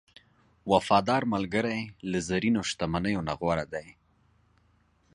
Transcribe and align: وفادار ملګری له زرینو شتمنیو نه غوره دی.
وفادار 0.71 1.23
ملګری 1.33 1.79
له 2.11 2.19
زرینو 2.29 2.61
شتمنیو 2.69 3.21
نه 3.27 3.33
غوره 3.39 3.65
دی. 3.73 3.87